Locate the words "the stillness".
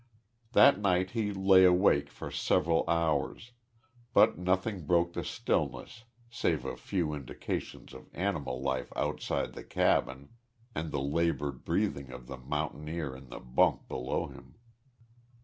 5.13-6.05